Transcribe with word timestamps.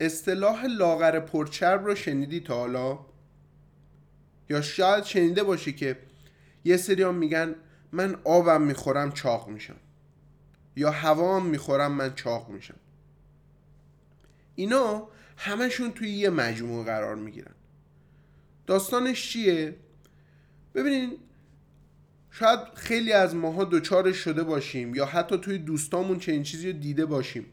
اصطلاح 0.00 0.66
لاغر 0.66 1.20
پرچرب 1.20 1.84
رو 1.84 1.94
شنیدی 1.94 2.40
تا 2.40 2.54
حالا؟ 2.54 2.98
یا 4.50 4.60
شاید 4.60 5.04
شنیده 5.04 5.42
باشی 5.42 5.72
که 5.72 5.98
یه 6.64 6.76
سری 6.76 7.02
هم 7.02 7.14
میگن 7.14 7.54
من 7.92 8.16
آبم 8.24 8.62
می‌خورم 8.62 9.12
چاق 9.12 9.48
میشم. 9.48 9.76
یا 10.76 10.90
هوام 10.90 11.46
می‌خورم 11.46 11.92
من 11.92 12.14
چاق 12.14 12.48
میشم. 12.48 12.78
اینا 14.54 15.08
همشون 15.36 15.92
توی 15.92 16.10
یه 16.10 16.30
مجموعه 16.30 16.84
قرار 16.84 17.14
می‌گیرن. 17.14 17.54
داستانش 18.66 19.32
چیه؟ 19.32 19.76
ببینین 20.74 21.18
شاید 22.30 22.60
خیلی 22.74 23.12
از 23.12 23.34
ماها 23.34 23.64
دوچارش 23.64 24.16
شده 24.16 24.42
باشیم 24.42 24.94
یا 24.94 25.06
حتی 25.06 25.38
توی 25.38 25.58
دوستامون 25.58 26.18
چنین 26.18 26.42
چیزی 26.42 26.72
رو 26.72 26.78
دیده 26.78 27.06
باشیم. 27.06 27.46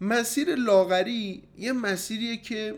مسیر 0.00 0.54
لاغری 0.54 1.42
یه 1.58 1.72
مسیریه 1.72 2.36
که 2.36 2.74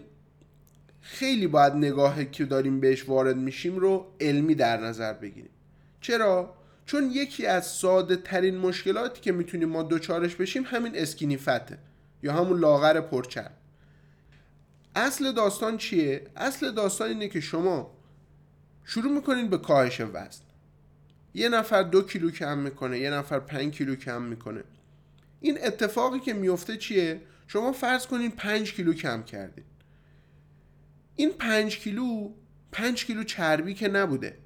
خیلی 1.01 1.47
باید 1.47 1.73
نگاهی 1.73 2.27
که 2.27 2.45
داریم 2.45 2.81
بهش 2.81 3.09
وارد 3.09 3.37
میشیم 3.37 3.77
رو 3.77 4.15
علمی 4.21 4.55
در 4.55 4.77
نظر 4.77 5.13
بگیریم 5.13 5.51
چرا؟ 6.01 6.55
چون 6.87 7.11
یکی 7.13 7.47
از 7.47 7.67
ساده 7.67 8.17
ترین 8.17 8.59
مشکلاتی 8.59 9.21
که 9.21 9.33
می‌تونیم 9.33 9.69
ما 9.69 9.83
دوچارش 9.83 10.35
بشیم 10.37 10.63
همین 10.67 10.93
اسکینی 10.95 11.37
فته 11.37 11.79
یا 12.23 12.33
همون 12.33 12.61
لاغر 12.61 13.01
پرچرب 13.01 13.53
اصل 14.97 15.33
داستان 15.33 15.77
چیه؟ 15.77 16.27
اصل 16.37 16.71
داستان 16.71 17.09
اینه 17.09 17.29
که 17.29 17.41
شما 17.41 17.91
شروع 18.85 19.13
می‌کنین 19.13 19.49
به 19.49 19.59
کاهش 19.59 20.01
وزن 20.01 20.43
یه 21.35 21.49
نفر 21.49 21.83
دو 21.83 22.03
کیلو 22.03 22.31
کم 22.31 22.59
می‌کنه 22.59 22.99
یه 22.99 23.11
نفر 23.11 23.41
پنج 23.41 23.75
کیلو 23.75 23.97
کم 23.97 24.23
می‌کنه 24.23 24.65
این 25.43 25.59
اتفاقی 25.63 26.21
که 26.21 26.33
میفته 26.33 26.77
چیه؟ 26.77 27.21
شما 27.47 27.73
فرض 27.73 28.07
کنین 28.07 28.31
پنج 28.31 28.73
کیلو 28.75 28.93
کم 28.93 29.23
کردین. 29.23 29.65
این 31.17 31.31
پنج 31.31 31.79
کیلو 31.79 32.33
پنج 32.73 33.05
کیلو 33.05 33.25
چربی 33.25 33.75
که 33.75 33.89
نبوده. 33.89 34.39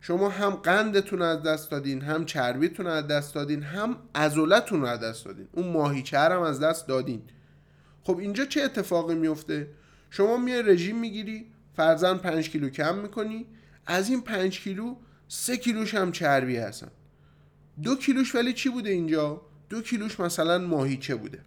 شما 0.00 0.28
هم 0.28 0.50
قندتون 0.50 1.22
از 1.22 1.42
دست 1.42 1.70
دادین 1.70 2.00
هم 2.00 2.24
چربیتون 2.24 2.86
از 2.86 3.06
دست 3.06 3.34
دادین 3.34 3.62
هم 3.62 3.98
ازولتون 4.14 4.80
رو 4.80 4.86
از 4.86 5.00
دست 5.00 5.24
دادین. 5.24 5.48
اون 5.52 5.72
ماهیچه 5.72 6.18
هم 6.18 6.42
از 6.42 6.60
دست 6.60 6.88
دادین. 6.88 7.22
خب 8.02 8.18
اینجا 8.18 8.44
چه 8.44 8.62
اتفاقی 8.62 9.14
میفته؟ 9.14 9.68
شما 10.10 10.36
میای 10.36 10.62
رژیم 10.62 11.00
می‌گیری 11.00 11.46
فرزن 11.76 12.16
5 12.16 12.50
کیلو 12.50 12.68
کم 12.68 12.98
می‌کنی. 12.98 13.46
از 13.86 14.10
این 14.10 14.20
5 14.20 14.60
کیلو 14.60 14.96
3 15.28 15.56
کیلوش 15.56 15.94
هم 15.94 16.12
چربی 16.12 16.56
هستن. 16.56 16.90
دو 17.82 17.96
کیلوش 17.96 18.34
ولی 18.34 18.52
چی 18.52 18.68
بوده 18.68 18.90
اینجا؟ 18.90 19.42
دو 19.68 19.82
کیلوش 19.82 20.20
مثلا 20.20 20.58
ماهیچه 20.58 21.14
بوده. 21.14 21.38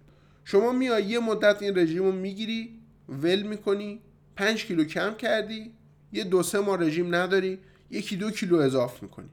شما 0.45 0.71
میای 0.71 1.03
یه 1.03 1.19
مدت 1.19 1.61
این 1.61 1.77
رژیم 1.77 2.03
رو 2.03 2.11
می‌گیری 2.11 2.79
ول 3.09 3.41
می‌کنی 3.41 3.99
5 4.35 4.65
کیلو 4.65 4.83
کم 4.83 5.13
کردی 5.13 5.71
یه 6.13 6.23
دو 6.23 6.43
سه 6.43 6.59
ماه 6.59 6.81
رژیم 6.81 7.15
نداری 7.15 7.59
یکی 7.91 8.15
دو 8.15 8.31
کیلو 8.31 8.55
اضاف 8.55 9.03
می‌کنی. 9.03 9.29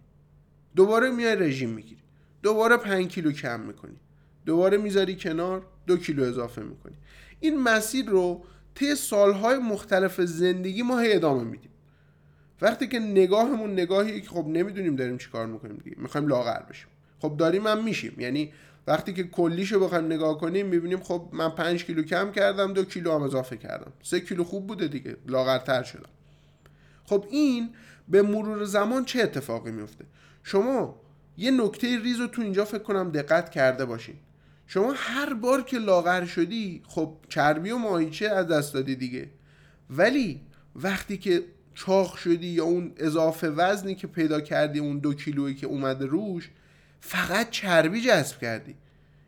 دوباره 0.77 1.11
میای 1.11 1.37
رژیم 1.37 1.70
می‌گیری. 1.70 2.01
دوباره 2.42 2.77
5 2.77 3.09
کیلو 3.09 3.33
کم 3.33 3.61
می‌کنی. 3.61 3.97
دوباره 4.47 4.77
می‌ذاری 4.77 5.17
کنار 5.17 5.62
دو 5.87 5.97
کیلو 5.97 6.23
اضافه 6.23 6.62
می‌کنی. 6.62 6.95
این 7.41 7.62
مسیر 7.62 8.07
رو 8.07 8.45
طی 8.75 8.95
سالهای 8.95 9.59
مختلف 9.59 10.20
زندگی 10.20 10.83
ما 10.83 10.98
هی 10.98 11.12
ادامه 11.12 11.45
میدیم. 11.45 11.70
وقتی 12.61 12.87
که 12.87 12.98
نگاهمون 12.98 13.73
نگاهی 13.73 14.20
که 14.20 14.29
خب 14.29 14.47
نمی‌دونیم 14.47 14.97
داریم 14.97 15.19
چیکار 15.19 15.47
می‌کنیم 15.47 15.81
دیگه. 15.84 15.97
می‌خوایم 16.01 16.29
لاغر 16.29 16.62
بشیم. 16.70 16.89
خب 17.19 17.37
داریم 17.37 17.67
هم 17.67 17.84
میشیم. 17.84 18.20
یعنی 18.20 18.53
وقتی 18.87 19.12
که 19.12 19.25
کلیشو 19.25 19.81
بخوایم 19.81 20.06
نگاه 20.06 20.39
کنیم 20.39 20.67
می‌بینیم 20.67 21.01
خب 21.01 21.29
من 21.33 21.51
5 21.51 21.84
کیلو 21.84 22.03
کم 22.03 22.33
کردم 22.33 22.73
دو 22.73 22.84
کیلو 22.84 23.12
هم 23.12 23.23
اضافه 23.23 23.56
کردم. 23.56 23.92
سه 24.03 24.20
کیلو 24.20 24.45
خوب 24.45 24.67
بوده 24.67 24.89
دیگه 24.89 25.17
لاغرتر 25.27 25.83
شدم. 25.83 26.11
خب 27.05 27.27
این 27.31 27.70
به 28.09 28.23
مرور 28.23 28.64
زمان 28.64 29.05
چه 29.05 29.23
اتفاقی 29.23 29.70
میفته 29.70 30.05
شما 30.42 31.01
یه 31.36 31.51
نکته 31.51 31.98
ریز 32.02 32.20
رو 32.20 32.27
تو 32.27 32.42
اینجا 32.42 32.64
فکر 32.64 32.83
کنم 32.83 33.11
دقت 33.11 33.51
کرده 33.51 33.85
باشین. 33.85 34.14
شما 34.67 34.95
هر 34.97 35.35
بار 35.35 35.63
که 35.63 35.79
لاغر 35.79 36.24
شدی 36.24 36.83
خب 36.89 37.17
چربی 37.29 37.70
و 37.70 37.79
ماهیچه 37.79 38.29
از 38.29 38.48
دست 38.48 38.74
دادی 38.74 38.97
دیگه. 38.97 39.29
ولی 39.91 40.41
وقتی 40.77 41.18
که 41.18 41.45
چاق 41.74 42.17
شدی 42.17 42.47
یا 42.47 42.64
اون 42.64 42.92
اضافه 42.97 43.48
وزنی 43.48 43.95
که 43.95 44.07
پیدا 44.07 44.41
کردی 44.41 44.79
اون 44.79 44.98
دو 44.98 45.14
کیلویی 45.14 45.55
که 45.55 45.67
اومده 45.67 46.07
روش 46.07 46.51
فقط 47.01 47.51
چربی 47.51 48.01
جذب 48.01 48.39
کردی. 48.39 48.74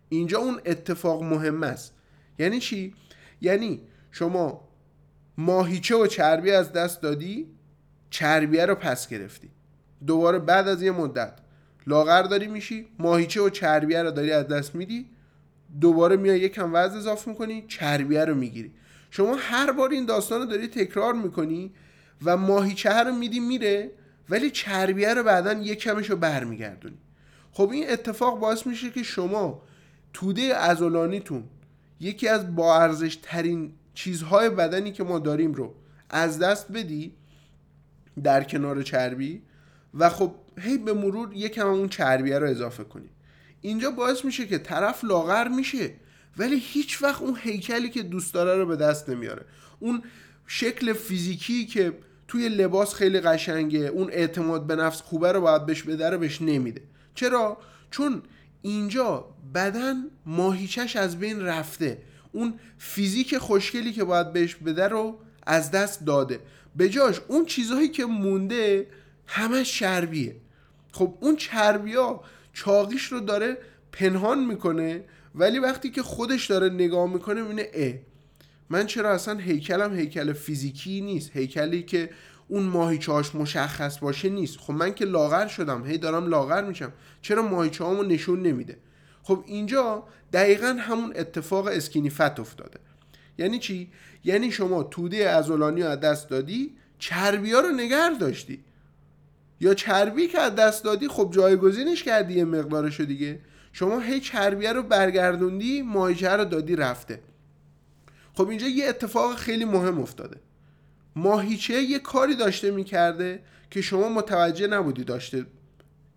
اینجا 0.08 0.38
اون 0.38 0.60
اتفاق 0.66 1.22
مهم 1.22 1.62
است. 1.62 1.94
یعنی 2.38 2.60
چی؟ 2.60 2.94
یعنی 3.40 3.80
شما 4.10 4.68
ماهیچه 5.38 5.96
و 5.96 6.06
چربی 6.06 6.50
از 6.50 6.72
دست 6.72 7.02
دادی 7.02 7.46
چربیه 8.10 8.66
رو 8.66 8.74
پس 8.74 9.08
گرفتی. 9.08 9.50
دوباره 10.06 10.38
بعد 10.38 10.68
از 10.68 10.82
یه 10.82 10.90
مدت 10.90 11.32
لاغر 11.86 12.22
داری 12.22 12.46
میشی 12.46 12.86
ماهیچه 12.98 13.40
و 13.40 13.50
چربیه 13.50 14.02
رو 14.02 14.10
داری 14.10 14.32
از 14.32 14.48
دست 14.48 14.74
میدی 14.74 15.06
دوباره 15.80 16.16
میای 16.16 16.40
یکم 16.40 16.70
وزن 16.74 16.96
اضافه 16.96 17.30
می‌کنی 17.30 17.64
چربیه 17.68 18.24
رو 18.24 18.34
می‌گیری. 18.34 18.72
شما 19.10 19.36
هر 19.38 19.72
بار 19.72 19.90
این 19.90 20.06
داستان 20.06 20.40
رو 20.40 20.46
داری 20.46 20.68
تکرار 20.68 21.14
می‌کنی 21.14 21.72
و 22.24 22.36
ماهیچه 22.36 22.90
رو 22.90 23.12
میدی 23.12 23.40
میره 23.40 23.90
ولی 24.28 24.50
چربیه 24.50 25.14
رو 25.14 25.22
بعدا 25.22 25.52
یکمش 25.52 26.10
رو 26.10 26.16
برمیگردونی. 26.16 26.98
خب 27.52 27.70
این 27.70 27.90
اتفاق 27.90 28.38
باعث 28.38 28.66
میشه 28.66 28.90
که 28.90 29.02
شما 29.02 29.62
توده 30.12 30.42
ازولانیتون 30.42 31.44
یکی 32.00 32.28
از 32.28 32.56
با 32.56 32.76
ارزش 32.76 33.18
ترین 33.22 33.72
چیزهای 33.94 34.50
بدنی 34.50 34.92
که 34.92 35.04
ما 35.04 35.18
داریم 35.18 35.52
رو 35.52 35.74
از 36.10 36.38
دست 36.38 36.72
بدی 36.72 37.12
در 38.22 38.44
کنار 38.44 38.82
چربی 38.82 39.42
و 39.94 40.08
خب 40.08 40.34
هی 40.58 40.78
به 40.78 40.92
مرور 40.92 41.30
یکم 41.34 41.66
اون 41.66 41.88
چربیه 41.88 42.38
رو 42.38 42.50
اضافه 42.50 42.84
کنی. 42.84 43.08
اینجا 43.60 43.90
باعث 43.90 44.24
میشه 44.24 44.46
که 44.46 44.58
طرف 44.58 45.04
لاغر 45.04 45.48
میشه 45.48 45.90
ولی 46.36 46.58
هیچ 46.58 47.02
وقت 47.02 47.22
اون 47.22 47.36
هیکلی 47.42 47.90
که 47.90 48.02
دوست 48.02 48.34
داره 48.34 48.54
رو 48.58 48.66
به 48.66 48.76
دست 48.76 49.08
نمیاره. 49.08 49.44
اون 49.80 50.02
شکل 50.46 50.92
فیزیکی 50.92 51.66
که 51.66 51.92
توی 52.28 52.48
لباس 52.48 52.94
خیلی 52.94 53.20
قشنگه 53.20 53.78
اون 53.78 54.10
اعتماد 54.10 54.66
به 54.66 54.76
نفس 54.76 55.00
خوبه 55.00 55.32
رو 55.32 55.40
باید 55.40 55.66
بهش 55.66 55.82
بده 55.82 56.10
رو 56.10 56.18
بهش 56.18 56.42
نمیده. 56.42 56.82
چرا؟ 57.18 57.58
چون 57.90 58.22
اینجا 58.62 59.24
بدن 59.54 59.94
ماهیچش 60.26 60.96
از 60.96 61.18
بین 61.18 61.40
رفته. 61.40 61.98
اون 62.32 62.54
فیزیک 62.78 63.38
خوشگلی 63.38 63.92
که 63.92 64.04
باید 64.04 64.32
بهش 64.32 64.54
بده 64.54 64.88
رو 64.88 65.18
از 65.46 65.70
دست 65.70 66.04
داده. 66.04 66.40
به 66.76 66.88
جاش 66.88 67.20
اون 67.28 67.46
چیزهایی 67.46 67.88
که 67.88 68.04
مونده 68.04 68.86
همش 69.26 69.78
چربیه. 69.78 70.36
خب 70.92 71.14
اون 71.20 71.36
چربیا 71.36 72.20
چاقیش 72.52 73.04
رو 73.04 73.20
داره 73.20 73.58
پنهان 73.92 74.44
می‌کنه 74.44 75.04
ولی 75.34 75.58
وقتی 75.58 75.90
که 75.90 76.02
خودش 76.02 76.46
داره 76.46 76.68
نگاه 76.68 77.12
می‌کنه 77.12 77.42
می‌بینه 77.42 77.68
اه 77.74 77.94
من 78.70 78.86
چرا 78.86 79.10
اصلا 79.10 79.38
هیکلم 79.38 79.96
هیکل 79.96 80.32
فیزیکی 80.32 81.00
نیست؟ 81.00 81.30
هیکلی 81.36 81.82
که 81.82 82.10
اون 82.48 82.62
ماهیچهاش 82.62 83.34
مشخص 83.34 83.98
باشه 83.98 84.28
نیست. 84.28 84.58
خب 84.58 84.72
من 84.72 84.94
که 84.94 85.04
لاغر 85.04 85.46
شدم 85.46 85.86
هی 85.86 85.98
دارم 85.98 86.26
لاغر 86.26 86.64
میشم. 86.64 86.92
چرا 87.22 87.42
ماهیچه 87.42 87.84
نشون 87.84 88.42
نمیده؟ 88.42 88.78
خب 89.22 89.44
اینجا 89.46 90.04
دقیقا 90.32 90.76
همون 90.80 91.12
اتفاق 91.16 91.66
اسکینی 91.66 92.10
فت 92.10 92.40
افتاده. 92.40 92.80
یعنی 93.38 93.58
چی؟ 93.58 93.90
یعنی 94.24 94.50
شما 94.50 94.82
توده 94.82 95.28
ازولانی 95.28 95.82
رو 95.82 95.88
از 95.88 96.00
دست 96.00 96.28
دادی 96.28 96.76
چربی 96.98 97.52
ها 97.52 97.60
رو 97.60 97.68
نگر 97.68 98.10
داشتی. 98.20 98.64
یا 99.60 99.74
چربی 99.74 100.28
که 100.28 100.38
از 100.38 100.54
دست 100.54 100.84
دادی 100.84 101.08
خب 101.08 101.30
جایگزینش 101.34 102.02
کردی 102.02 102.34
یه 102.34 102.44
مقدارشو 102.44 103.04
دیگه. 103.04 103.40
شما 103.72 104.00
هی 104.00 104.20
چربیه 104.20 104.72
رو 104.72 104.82
برگردوندی 104.82 105.82
ماهیچه 105.82 106.28
رو 106.28 106.44
دادی 106.44 106.76
رفته. 106.76 107.20
خب 108.34 108.48
اینجا 108.48 108.66
یه 108.66 108.88
اتفاق 108.88 109.36
خیلی 109.36 109.64
مهم 109.64 110.00
افتاده. 110.00 110.36
ماهیچه 111.18 111.82
یه 111.82 111.98
کاری 111.98 112.34
داشته 112.34 112.70
می‌کرده 112.70 113.42
که 113.70 113.80
شما 113.80 114.08
متوجه 114.08 114.66
نبودی 114.66 115.04
داشته 115.04 115.46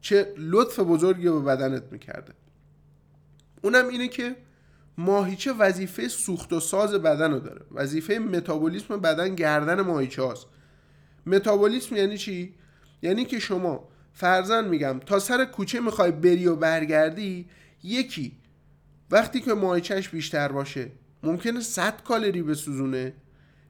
چه 0.02 0.34
لطف 0.38 0.80
بزرگی 0.80 1.30
به 1.30 1.40
بدنت 1.40 1.84
می‌کرده. 1.92 2.34
اونم 3.64 3.88
اینه 3.88 4.08
که 4.08 4.36
ماهیچه 4.98 5.54
وظیفه 5.54 6.08
سوخت 6.08 6.54
و 6.54 6.60
ساز 6.60 6.94
بدن 6.94 7.32
رو 7.32 7.40
داره. 7.40 7.62
وظیفه 7.72 8.20
متابولیسم 8.20 8.98
بدن 8.98 9.36
گردن 9.36 9.82
ماهیچه 9.82 10.22
هاست. 10.22 10.46
متابولیسم 11.26 11.96
یعنی 11.96 12.18
چی؟ 12.18 12.54
یعنی 13.02 13.26
که 13.26 13.40
شما 13.40 13.88
فرزن 14.14 14.68
میگم 14.68 15.00
تا 15.06 15.20
سر 15.20 15.46
کوچه 15.46 15.80
می‌خوای 15.80 16.12
بری 16.12 16.48
و 16.48 16.56
برگردی 16.56 17.50
یکی 17.84 18.38
وقتی 19.12 19.42
که 19.42 19.54
ماهیچهش 19.54 20.10
بیشتر 20.10 20.52
باشه 20.52 20.92
ممکنه 21.24 21.62
100 21.62 22.04
کالری 22.04 22.44
بسوزونه 22.44 23.14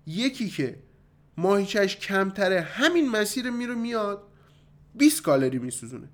یکی 0.07 0.49
که 0.49 0.90
ماهیچهش 1.37 1.95
کمتره. 1.95 2.61
همین 2.61 3.09
مسیر 3.09 3.49
میره 3.49 3.75
میاد 3.75 4.23
20 4.95 5.21
کالری 5.21 5.59
میسوزونه. 5.59 6.09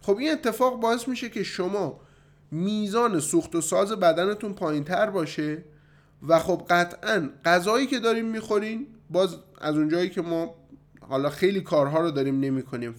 خب 0.00 0.16
این 0.16 0.32
اتفاق 0.32 0.80
باعث 0.80 1.08
میشه 1.08 1.28
که 1.28 1.42
شما 1.42 2.00
میزان 2.50 3.20
سوخت 3.20 3.54
و 3.54 3.60
ساز 3.60 3.92
بدنتون 3.92 4.52
پایین 4.52 4.84
تر 4.84 5.10
باشه 5.10 5.64
و 6.28 6.38
خب 6.38 6.66
قطعا 6.70 7.28
غذایی 7.44 7.86
که 7.86 7.98
داریم 7.98 8.24
می‌خورین 8.24 8.86
باز 9.10 9.36
از 9.60 9.76
اونجایی 9.76 10.10
که 10.10 10.22
ما 10.22 10.54
حالا 11.00 11.30
خیلی 11.30 11.60
کارها 11.60 12.00
رو 12.00 12.10
داریم 12.10 12.40
نمی 12.40 12.62
کنیم 12.62 12.94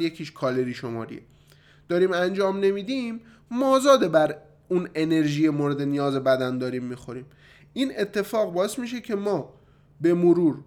یکیش 0.00 0.32
کالری 0.32 0.74
شماریه. 0.74 1.22
داریم 1.88 2.12
انجام 2.12 2.60
نمیدیم 2.60 3.20
مازاد 3.50 4.10
بر 4.10 4.36
اون 4.68 4.88
انرژی 4.94 5.48
مورد 5.48 5.82
نیاز 5.82 6.16
بدن 6.16 6.58
داریم 6.58 6.84
می‌خوریم. 6.84 7.26
این 7.72 7.92
اتفاق 7.98 8.52
باعث 8.52 8.78
میشه 8.78 9.00
که 9.00 9.14
ما 9.14 9.54
به 10.00 10.14
مرور 10.14 10.58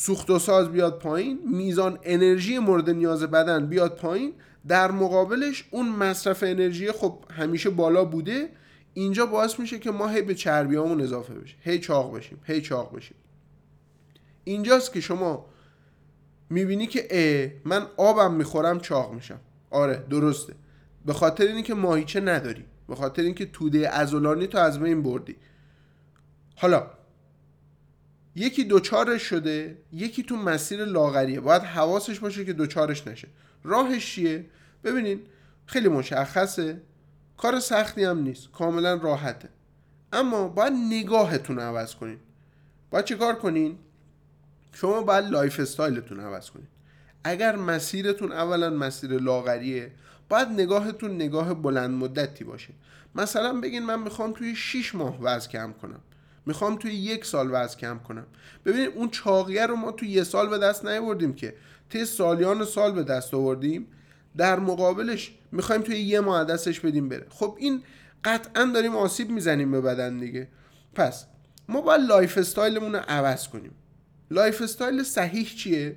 سوخت 0.00 0.30
و 0.30 0.38
ساز 0.38 0.68
بیاد 0.68 0.98
پایین 0.98 1.38
میزان 1.52 1.98
انرژی 2.02 2.58
مورد 2.58 2.90
نیاز 2.90 3.22
بدن 3.22 3.66
بیاد 3.66 3.96
پایین 3.96 4.32
در 4.68 4.90
مقابلش 4.90 5.68
اون 5.70 5.88
مصرف 5.88 6.42
انرژی 6.42 6.92
خب 6.92 7.24
همیشه 7.30 7.70
بالا 7.70 8.04
بوده. 8.04 8.48
اینجا 8.94 9.26
باعث 9.26 9.60
میشه 9.60 9.78
که 9.78 9.90
ما 9.90 10.08
هی 10.08 10.22
به 10.22 10.34
چربیامون 10.34 11.00
اضافه 11.00 11.34
بشه 11.34 11.56
هی 11.60 11.78
چاق 11.78 12.16
بشیم 12.16 12.40
هی 12.44 12.60
چاق 12.60 12.96
بشیم. 12.96 13.16
اینجاست 14.44 14.92
که 14.92 15.00
شما 15.00 15.46
می‌بینی 16.50 16.86
که 16.86 17.06
اه 17.10 17.50
من 17.64 17.86
آبم 17.96 18.34
می‌خورم 18.34 18.80
چاق 18.80 19.12
میشم. 19.14 19.40
آره 19.70 20.04
درسته. 20.10 20.54
به 21.06 21.12
خاطر 21.12 21.46
اینکه 21.46 21.74
ماهیچه 21.74 22.20
نداری. 22.20 22.64
به 22.88 22.94
خاطر 22.94 23.22
اینکه 23.22 23.46
توده 23.46 23.88
ازولانی 23.88 24.46
تو 24.46 24.58
از 24.58 24.80
بین 24.80 25.02
بردی. 25.02 25.36
حالا 26.56 26.97
یکی 28.38 28.64
دوچارش 28.64 29.22
شده 29.22 29.78
یکی 29.92 30.22
تو 30.22 30.36
مسیر 30.36 30.84
لاغریه. 30.84 31.40
باید 31.40 31.62
حواسش 31.62 32.18
باشه 32.18 32.44
که 32.44 32.52
دوچارش 32.52 33.06
نشه. 33.06 33.28
راهش 33.64 34.14
چیه؟ 34.14 34.46
ببینین 34.84 35.20
خیلی 35.66 35.88
مشخصه. 35.88 36.80
کار 37.36 37.60
سختی 37.60 38.04
هم 38.04 38.18
نیست 38.18 38.52
کاملا 38.52 38.94
راحته. 38.94 39.48
اما 40.12 40.48
باید 40.48 40.72
نگاهتون 40.72 41.58
عوض 41.58 41.94
کنین. 41.94 42.18
باید 42.90 43.04
چه 43.04 43.16
کار 43.16 43.34
کنین؟ 43.34 43.78
شما 44.72 45.02
باید 45.02 45.24
lifestyle 45.24 45.60
تون 45.60 46.20
عوض 46.20 46.50
کنین. 46.50 46.66
اگر 47.24 47.56
مسیرتون 47.56 48.32
اولا 48.32 48.70
مسیر 48.70 49.10
لاغریه 49.10 49.92
باید 50.28 50.48
نگاهتون 50.48 51.14
نگاه 51.14 51.54
بلند 51.54 51.90
مدتی 51.90 52.44
باشه. 52.44 52.72
مثلا 53.14 53.60
بگین 53.60 53.82
من 53.86 54.02
می‌خوام 54.02 54.32
توی 54.32 54.56
6 54.56 54.94
ماه 54.94 55.22
وزن 55.22 55.48
کم 55.48 55.72
کنم. 55.72 56.00
می‌خوام 56.48 56.76
توی 56.76 56.94
یک 56.94 57.24
سال 57.24 57.48
وزن 57.52 57.78
کم 57.78 57.98
کنم. 57.98 58.26
ببینید 58.64 58.92
اون 58.94 59.10
چاقیه 59.10 59.66
رو 59.66 59.76
ما 59.76 59.92
توی 59.92 60.08
یه 60.08 60.24
سال 60.24 60.48
به 60.48 60.58
دست 60.58 60.84
نیاوردیم 60.84 61.34
که 61.34 61.54
طی 61.90 62.04
سالیان 62.04 62.64
سال 62.64 62.92
به 62.92 63.02
دست 63.02 63.34
آوردیم. 63.34 63.86
در 64.36 64.58
مقابلش 64.58 65.34
می‌خوایم 65.52 65.82
توی 65.82 65.96
یه 66.00 66.20
ماه 66.20 66.44
دستش 66.44 66.80
بدیم 66.80 67.08
بره. 67.08 67.26
خب 67.30 67.56
این 67.58 67.82
قطعا 68.24 68.64
داریم 68.64 68.96
آسیب 68.96 69.30
می‌زنیم 69.30 69.70
به 69.70 69.80
بدن 69.80 70.18
دیگه. 70.18 70.48
پس 70.94 71.26
ما 71.68 71.80
باید 71.80 72.00
lifestyle 72.00 72.38
مون 72.38 72.94
رو 72.94 73.02
عوض 73.08 73.48
کنیم. 73.48 73.74
lifestyle 74.30 75.02
صحیح 75.02 75.44
چیه؟ 75.44 75.96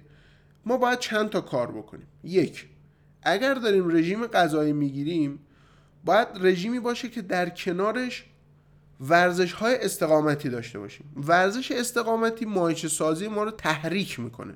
ما 0.66 0.78
باید 0.78 1.00
چند 1.00 1.30
تا 1.30 1.42
کار 1.42 1.72
بکنیم. 1.72 2.08
یک 2.24 2.68
اگر 3.24 3.54
داریم 3.54 3.96
رژیم 3.98 4.28
غذایی 4.28 4.74
می‌گیریم 4.74 5.40
باید 6.06 6.28
رژیمی 6.36 6.80
باشه 6.80 7.10
که 7.10 7.22
در 7.22 7.50
کنارش 7.50 8.26
ورزش 9.02 9.54
های 9.54 9.76
استقامتی 9.76 10.50
داشته 10.50 10.80
باشیم. 10.80 11.14
ورزش 11.16 11.72
استقامتی 11.72 12.46
ماهیچه 12.46 12.88
سازی 12.88 13.28
ما 13.28 13.44
رو 13.44 13.52
تحریک 13.52 14.20
می‌کنه. 14.20 14.54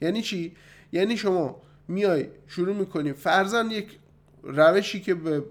یعنی 0.00 0.22
چی؟ 0.22 0.56
یعنی 0.92 1.16
شما 1.16 1.62
میای 1.88 2.28
شروع 2.46 2.76
می‌کنی 2.76 3.12
فرزن 3.12 3.70
یک 3.70 3.98
روشی 4.42 5.00
که 5.00 5.14
به 5.14 5.44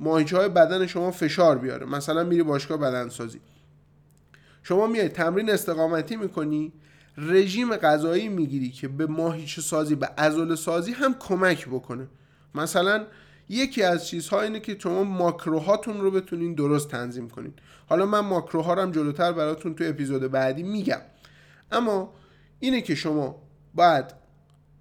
ماهیچه 0.00 0.36
های 0.36 0.48
بدن 0.48 0.86
شما 0.86 1.10
فشار 1.10 1.58
بیاره. 1.58 1.86
مثلا 1.86 2.24
میری 2.24 2.42
باشگاه 2.42 2.78
بدن 2.78 3.08
سازی 3.08 3.40
شما 4.62 4.86
میای 4.86 5.08
تمرین 5.08 5.50
استقامتی 5.50 6.16
می‌کنی 6.16 6.72
رژیم 7.16 7.76
غذایی 7.76 8.28
می‌گیری 8.28 8.70
که 8.70 8.88
به 8.88 9.06
ماهیچه 9.06 9.62
سازی 9.62 9.94
به 9.94 10.06
عضله 10.06 10.54
سازی 10.56 10.92
هم 10.92 11.14
کمک 11.14 11.68
بکنه. 11.68 12.08
مثلا 12.54 13.06
یکی 13.48 13.82
از 13.82 14.06
چیزها 14.06 14.40
اینه 14.40 14.60
که 14.60 14.76
شما 14.78 15.04
ماکروهاتون 15.04 16.00
رو 16.00 16.10
بتونین 16.10 16.54
درست 16.54 16.88
تنظیم 16.88 17.28
کنین. 17.28 17.52
حالا 17.88 18.06
من 18.06 18.20
ماکروها 18.20 18.74
رو 18.74 18.82
هم 18.82 18.90
جلوتر 18.90 19.32
براتون 19.32 19.74
تو 19.74 19.84
اپیزود 19.86 20.30
بعدی 20.30 20.62
میگم. 20.62 21.00
اما 21.72 22.14
اینه 22.60 22.80
که 22.80 22.94
شما 22.94 23.42
باید 23.74 24.04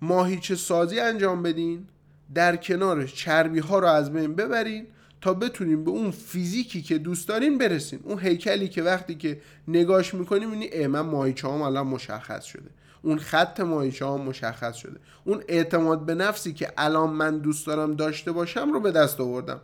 ماهیچه 0.01 0.55
سازی 0.55 0.99
انجام 0.99 1.43
بدین 1.43 1.87
در 2.33 2.55
کنارش 2.55 3.15
چربی 3.15 3.59
ها 3.59 3.79
رو 3.79 3.87
از 3.87 4.13
بین 4.13 4.35
ببرین 4.35 4.87
تا 5.21 5.33
بتونیم 5.33 5.83
به 5.83 5.91
اون 5.91 6.11
فیزیکی 6.11 6.81
که 6.81 6.97
دوست 6.97 7.27
دارین 7.27 7.57
برسین 7.57 7.99
اون 8.03 8.19
هیکلی 8.19 8.67
که 8.67 8.83
وقتی 8.83 9.15
که 9.15 9.41
نگاش 9.67 10.13
می‌کنیم 10.13 10.51
اینی 10.51 10.65
ای 10.65 10.87
من 10.87 11.01
ماهیچه 11.01 11.47
هم 11.47 11.61
الان 11.61 11.87
مشخص 11.87 12.45
شده. 12.45 12.69
اون 13.01 13.17
خط 13.17 13.59
ماهیچه 13.59 14.05
هم 14.05 14.21
مشخص 14.21 14.75
شده. 14.75 14.99
اون 15.23 15.43
اعتماد 15.47 16.05
به 16.05 16.15
نفسی 16.15 16.53
که 16.53 16.73
الان 16.77 17.09
من 17.09 17.37
دوست 17.37 17.67
دارم 17.67 17.95
داشته 17.95 18.31
باشم 18.31 18.73
رو 18.73 18.79
به 18.79 18.91
دست 18.91 19.21
آوردم. 19.21 19.61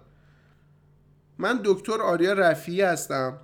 من 1.38 1.60
دکتر 1.66 2.02
آریا 2.02 2.34
رفیعی 2.34 2.82
هستم 2.82 3.38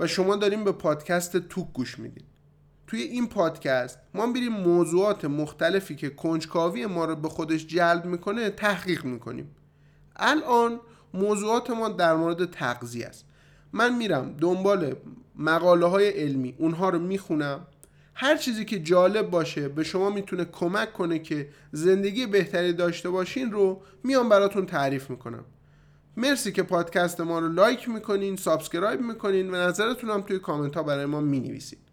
و 0.00 0.06
شما 0.06 0.36
داریم 0.36 0.64
به 0.64 0.72
پادکست 0.72 1.36
توک 1.36 1.72
گوش 1.72 1.98
میدین. 1.98 2.24
توی 2.86 3.00
این 3.02 3.28
پادکست 3.28 3.98
ما 4.14 4.26
میریم 4.26 4.52
موضوعات 4.52 5.24
مختلفی 5.24 5.96
که 5.96 6.10
کنجکاوی 6.10 6.86
ما 6.86 7.04
رو 7.04 7.16
به 7.16 7.28
خودش 7.28 7.66
جلب 7.66 8.04
می‌کنه 8.04 8.50
تحقیق 8.50 9.04
می‌کنیم. 9.04 9.50
الان 10.16 10.80
موضوعات 11.14 11.70
ما 11.70 11.88
در 11.88 12.16
مورد 12.16 12.50
تغذیه 12.50 13.06
است. 13.06 13.24
من 13.72 13.96
میرم 13.96 14.34
دنبال 14.40 14.94
مقاله 15.36 15.86
های 15.86 16.08
علمی 16.08 16.54
اونها 16.58 16.88
رو 16.88 16.98
می‌خونم. 16.98 17.66
هر 18.14 18.36
چیزی 18.36 18.64
که 18.64 18.78
جالب 18.78 19.30
باشه 19.30 19.68
به 19.68 19.84
شما 19.84 20.10
می‌تونه 20.10 20.44
کمک 20.44 20.92
کنه 20.92 21.18
که 21.18 21.48
زندگی 21.72 22.26
بهتری 22.26 22.72
داشته 22.72 23.10
باشین 23.10 23.50
رو 23.50 23.82
میام 24.04 24.28
براتون 24.28 24.66
تعریف 24.66 25.10
می‌کنم. 25.10 25.44
مرسی 26.16 26.52
که 26.52 26.62
پادکست 26.62 27.20
ما 27.20 27.38
رو 27.38 27.48
like 27.48 27.88
می‌کنین 27.88 28.36
subscribe 28.36 29.00
می‌کنین 29.00 29.50
و 29.50 29.54
نظرتون 29.54 30.10
هم 30.10 30.20
توی 30.20 30.38
کامنت 30.38 30.76
ها 30.76 30.82
برای 30.82 31.06
ما 31.06 31.20
می‌نویسید 31.20 31.89